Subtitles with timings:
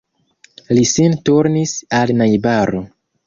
[0.77, 2.81] Li sin turnis al najbaro.